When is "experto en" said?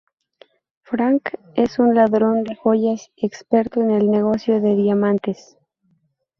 3.17-3.91